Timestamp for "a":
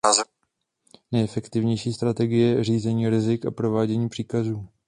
3.45-3.51